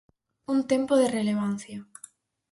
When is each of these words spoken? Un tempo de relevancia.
Un 0.53 0.59
tempo 0.71 0.93
de 1.01 1.11
relevancia. 1.17 1.79